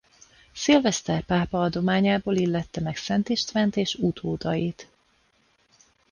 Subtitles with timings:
[0.53, 4.89] Sylvester pápa adományából illette meg Szent Istvánt és utódait.